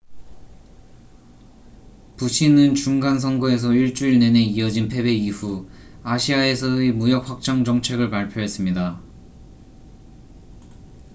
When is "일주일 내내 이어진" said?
3.71-4.87